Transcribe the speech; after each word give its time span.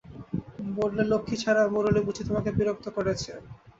বললে, 0.77 1.01
লক্ষ্মীছাড়া 1.11 1.61
মুরলী 1.73 2.01
বুঝি 2.07 2.23
তোমাকে 2.29 2.49
বিরক্ত 2.57 2.85
করেছে? 2.97 3.31